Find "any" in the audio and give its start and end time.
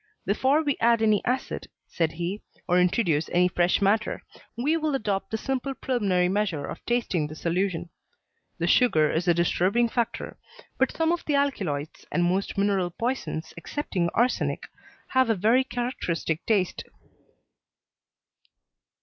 1.03-1.23, 3.29-3.47